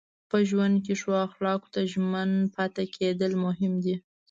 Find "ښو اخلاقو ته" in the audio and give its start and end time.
1.01-1.81